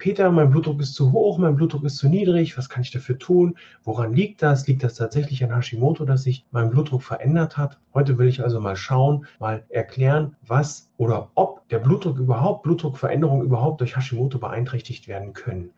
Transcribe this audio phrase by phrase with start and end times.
[0.00, 3.18] Peter, mein Blutdruck ist zu hoch, mein Blutdruck ist zu niedrig, was kann ich dafür
[3.18, 3.58] tun?
[3.84, 4.66] Woran liegt das?
[4.66, 7.78] Liegt das tatsächlich an Hashimoto, dass sich mein Blutdruck verändert hat?
[7.92, 13.44] Heute will ich also mal schauen, mal erklären, was oder ob der Blutdruck überhaupt, Blutdruckveränderungen
[13.44, 15.70] überhaupt durch Hashimoto beeinträchtigt werden können.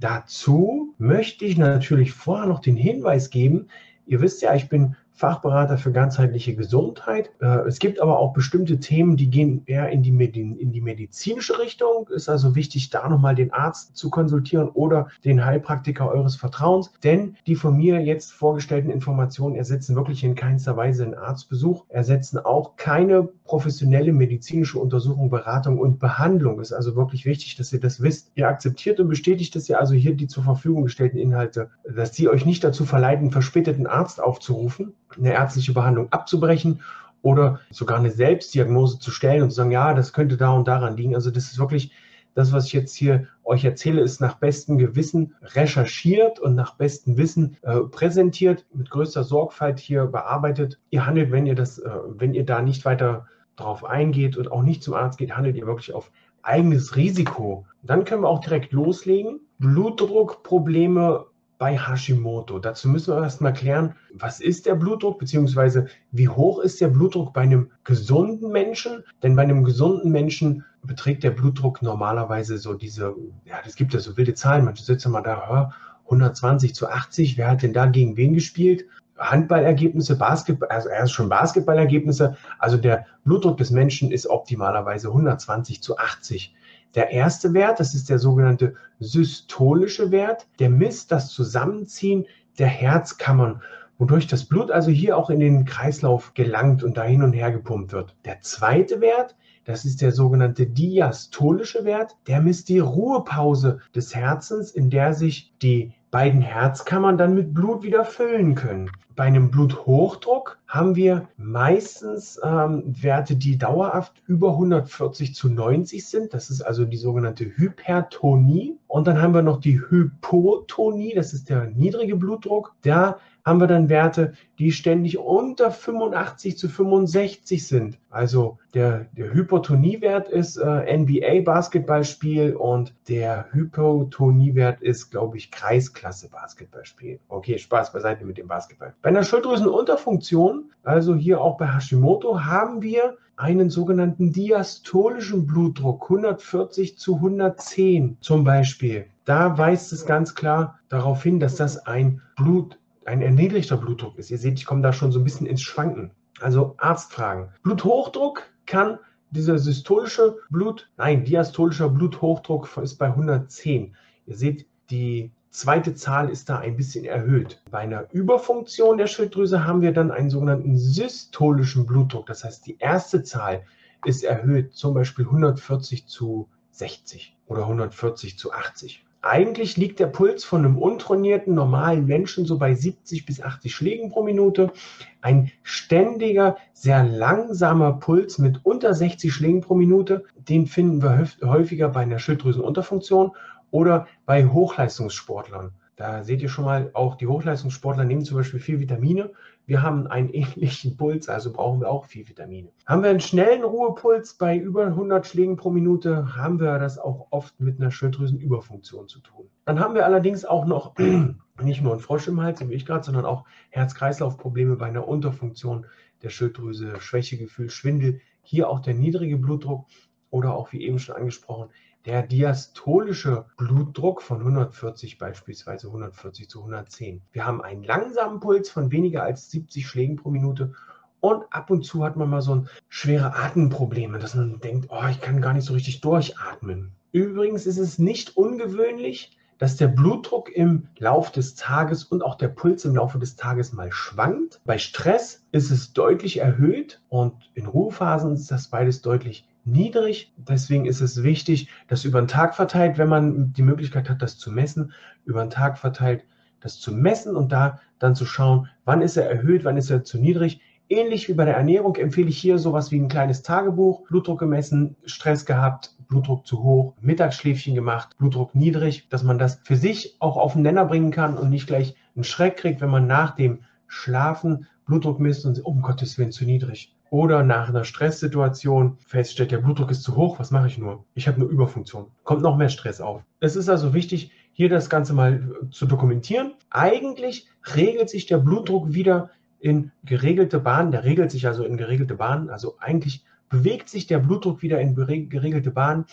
[0.00, 3.68] Dazu möchte ich natürlich vorher noch den Hinweis geben,
[4.04, 7.30] ihr wisst ja, ich bin Fachberater für ganzheitliche Gesundheit.
[7.40, 10.80] Äh, es gibt aber auch bestimmte Themen, die gehen eher in die, Medin, in die
[10.80, 12.08] medizinische Richtung.
[12.08, 16.90] Ist also wichtig, da nochmal den Arzt zu konsultieren oder den Heilpraktiker eures Vertrauens.
[17.04, 22.38] Denn die von mir jetzt vorgestellten Informationen ersetzen wirklich in keinster Weise einen Arztbesuch, ersetzen
[22.38, 26.60] auch keine professionelle medizinische Untersuchung, Beratung und Behandlung.
[26.60, 28.32] Ist also wirklich wichtig, dass ihr das wisst.
[28.36, 32.28] Ihr akzeptiert und bestätigt, dass ihr also hier die zur Verfügung gestellten Inhalte, dass sie
[32.28, 36.80] euch nicht dazu verleiten, verspäteten Arzt aufzurufen eine ärztliche Behandlung abzubrechen
[37.22, 40.96] oder sogar eine Selbstdiagnose zu stellen und zu sagen, ja, das könnte da und daran
[40.96, 41.14] liegen.
[41.14, 41.92] Also das ist wirklich
[42.34, 47.16] das, was ich jetzt hier euch erzähle, ist nach bestem Gewissen recherchiert und nach bestem
[47.16, 50.78] Wissen äh, präsentiert, mit größter Sorgfalt hier bearbeitet.
[50.90, 54.62] Ihr handelt, wenn ihr das, äh, wenn ihr da nicht weiter drauf eingeht und auch
[54.62, 56.10] nicht zum Arzt geht, handelt ihr wirklich auf
[56.42, 57.66] eigenes Risiko.
[57.82, 59.40] Dann können wir auch direkt loslegen.
[59.58, 61.26] Blutdruckprobleme
[61.60, 62.58] bei Hashimoto.
[62.58, 67.34] Dazu müssen wir erstmal klären, was ist der Blutdruck, beziehungsweise wie hoch ist der Blutdruck
[67.34, 69.04] bei einem gesunden Menschen?
[69.22, 73.14] Denn bei einem gesunden Menschen beträgt der Blutdruck normalerweise so diese,
[73.44, 74.64] ja, das gibt ja so wilde Zahlen.
[74.64, 75.70] Manche sitzen mal da,
[76.04, 78.86] 120 zu 80, wer hat denn da gegen wen gespielt?
[79.18, 82.38] Handballergebnisse, Basketball, also erst schon Basketballergebnisse.
[82.58, 86.54] Also der Blutdruck des Menschen ist optimalerweise 120 zu 80.
[86.94, 92.26] Der erste Wert, das ist der sogenannte systolische Wert, der misst das Zusammenziehen
[92.58, 93.62] der Herzkammern,
[93.98, 97.52] wodurch das Blut also hier auch in den Kreislauf gelangt und da hin und her
[97.52, 98.16] gepumpt wird.
[98.24, 104.72] Der zweite Wert, das ist der sogenannte diastolische Wert, der misst die Ruhepause des Herzens,
[104.72, 108.90] in der sich die beiden Herzkammern dann mit Blut wieder füllen können.
[109.20, 116.32] Bei einem Bluthochdruck haben wir meistens ähm, Werte, die dauerhaft über 140 zu 90 sind.
[116.32, 118.78] Das ist also die sogenannte Hypertonie.
[118.86, 122.74] Und dann haben wir noch die Hypotonie, das ist der niedrige Blutdruck.
[122.80, 127.98] Da haben wir dann Werte, die ständig unter 85 zu 65 sind.
[128.10, 137.20] Also der, der Hypotoniewert ist äh, NBA-Basketballspiel und der Hypotoniewert ist, glaube ich, Kreisklasse-Basketballspiel.
[137.28, 138.94] Okay, Spaß beiseite mit dem Basketball.
[139.02, 146.96] Bei einer Schilddrüsenunterfunktion, also hier auch bei Hashimoto, haben wir einen sogenannten diastolischen Blutdruck, 140
[146.96, 149.06] zu 110 zum Beispiel.
[149.24, 154.30] Da weist es ganz klar darauf hin, dass das ein Blut, ein erniedrigter Blutdruck ist.
[154.30, 156.12] Ihr seht, ich komme da schon so ein bisschen ins Schwanken.
[156.40, 157.48] Also Arztfragen.
[157.64, 159.00] Bluthochdruck kann
[159.30, 163.96] dieser systolische Blut, nein, diastolischer Bluthochdruck ist bei 110.
[164.26, 167.60] Ihr seht, die zweite Zahl ist da ein bisschen erhöht.
[167.70, 172.26] Bei einer Überfunktion der Schilddrüse haben wir dann einen sogenannten systolischen Blutdruck.
[172.26, 173.64] Das heißt, die erste Zahl
[174.04, 179.04] ist erhöht, zum Beispiel 140 zu 60 oder 140 zu 80.
[179.22, 184.10] Eigentlich liegt der Puls von einem untrainierten, normalen Menschen so bei 70 bis 80 Schlägen
[184.10, 184.72] pro Minute.
[185.20, 191.90] Ein ständiger, sehr langsamer Puls mit unter 60 Schlägen pro Minute, den finden wir häufiger
[191.90, 193.32] bei einer Schilddrüsenunterfunktion
[193.70, 195.72] oder bei Hochleistungssportlern.
[196.00, 199.32] Da seht ihr schon mal, auch die Hochleistungssportler nehmen zum Beispiel viel Vitamine.
[199.66, 202.70] Wir haben einen ähnlichen Puls, also brauchen wir auch viel Vitamine.
[202.86, 207.26] Haben wir einen schnellen Ruhepuls bei über 100 Schlägen pro Minute, haben wir das auch
[207.30, 209.50] oft mit einer Schilddrüsenüberfunktion zu tun.
[209.66, 210.94] Dann haben wir allerdings auch noch
[211.60, 215.84] nicht nur einen Frosch im Hals, wie ich gerade, sondern auch Herz-Kreislauf-Probleme bei einer Unterfunktion
[216.22, 219.86] der Schilddrüse, Schwächegefühl, Schwindel, hier auch der niedrige Blutdruck
[220.30, 221.70] oder auch wie eben schon angesprochen,
[222.06, 227.20] der diastolische Blutdruck von 140 beispielsweise 140 zu 110.
[227.32, 230.72] Wir haben einen langsamen Puls von weniger als 70 Schlägen pro Minute
[231.20, 235.06] und ab und zu hat man mal so ein schwere Atemprobleme, dass man denkt, oh,
[235.10, 236.92] ich kann gar nicht so richtig durchatmen.
[237.12, 242.48] Übrigens ist es nicht ungewöhnlich, dass der Blutdruck im Laufe des Tages und auch der
[242.48, 244.58] Puls im Laufe des Tages mal schwankt.
[244.64, 250.32] Bei Stress ist es deutlich erhöht und in Ruhephasen ist das beides deutlich niedrig.
[250.36, 254.38] Deswegen ist es wichtig, dass über den Tag verteilt, wenn man die Möglichkeit hat, das
[254.38, 254.92] zu messen,
[255.24, 256.24] über den Tag verteilt
[256.60, 260.04] das zu messen und da dann zu schauen, wann ist er erhöht, wann ist er
[260.04, 260.60] zu niedrig.
[260.88, 264.06] Ähnlich wie bei der Ernährung empfehle ich hier sowas wie ein kleines Tagebuch.
[264.08, 269.76] Blutdruck gemessen, Stress gehabt, Blutdruck zu hoch, Mittagsschläfchen gemacht, Blutdruck niedrig, dass man das für
[269.76, 273.06] sich auch auf den Nenner bringen kann und nicht gleich einen Schreck kriegt, wenn man
[273.06, 276.92] nach dem Schlafen Blutdruck misst und um Gottes Willen zu niedrig.
[277.10, 281.04] Oder nach einer Stresssituation feststellt, der Blutdruck ist zu hoch, was mache ich nur?
[281.14, 282.06] Ich habe nur Überfunktion.
[282.22, 283.22] Kommt noch mehr Stress auf.
[283.40, 285.42] Es ist also wichtig, hier das Ganze mal
[285.72, 286.52] zu dokumentieren.
[286.70, 290.92] Eigentlich regelt sich der Blutdruck wieder in geregelte Bahnen.
[290.92, 292.48] Der regelt sich also in geregelte Bahnen.
[292.48, 296.04] Also eigentlich bewegt sich der Blutdruck wieder in geregelte Bahnen,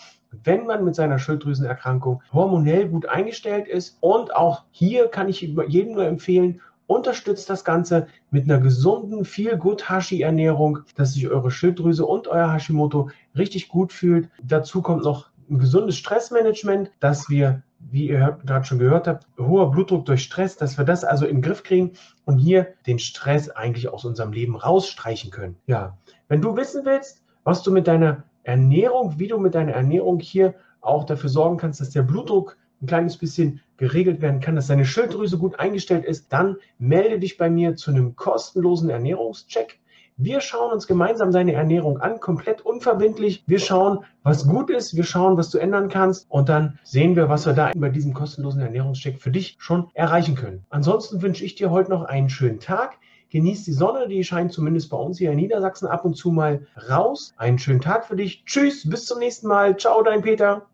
[0.42, 3.98] wenn man mit seiner Schilddrüsenerkrankung hormonell gut eingestellt ist.
[4.00, 9.56] Und auch hier kann ich jedem nur empfehlen, unterstützt das Ganze mit einer gesunden, viel
[9.56, 14.28] gut Hashi-Ernährung, dass sich eure Schilddrüse und euer Hashimoto richtig gut fühlt.
[14.42, 19.70] Dazu kommt noch ein gesundes Stressmanagement, dass wir, wie ihr gerade schon gehört habt, hoher
[19.70, 21.92] Blutdruck durch Stress, dass wir das also in den Griff kriegen
[22.24, 25.56] und hier den Stress eigentlich aus unserem Leben rausstreichen können.
[25.66, 25.98] Ja,
[26.28, 30.54] wenn du wissen willst, was du mit deiner Ernährung, wie du mit deiner Ernährung hier
[30.80, 34.84] auch dafür sorgen kannst, dass der Blutdruck ein kleines bisschen geregelt werden kann, dass deine
[34.84, 39.78] Schilddrüse gut eingestellt ist, dann melde dich bei mir zu einem kostenlosen Ernährungscheck.
[40.20, 43.44] Wir schauen uns gemeinsam deine Ernährung an, komplett unverbindlich.
[43.46, 47.28] Wir schauen, was gut ist, wir schauen, was du ändern kannst und dann sehen wir,
[47.28, 50.66] was wir da bei diesem kostenlosen Ernährungscheck für dich schon erreichen können.
[50.70, 52.98] Ansonsten wünsche ich dir heute noch einen schönen Tag.
[53.30, 56.66] Genieß die Sonne, die scheint zumindest bei uns hier in Niedersachsen ab und zu mal
[56.88, 57.32] raus.
[57.36, 58.42] Einen schönen Tag für dich.
[58.44, 59.76] Tschüss, bis zum nächsten Mal.
[59.76, 60.66] Ciao, dein Peter.